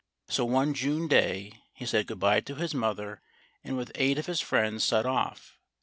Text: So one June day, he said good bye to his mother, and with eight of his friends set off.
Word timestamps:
So 0.29 0.45
one 0.45 0.73
June 0.73 1.07
day, 1.07 1.61
he 1.75 1.85
said 1.85 2.07
good 2.07 2.17
bye 2.17 2.39
to 2.39 2.55
his 2.55 2.73
mother, 2.73 3.21
and 3.63 3.77
with 3.77 3.91
eight 3.93 4.17
of 4.17 4.25
his 4.25 4.41
friends 4.41 4.83
set 4.83 5.05
off. 5.05 5.59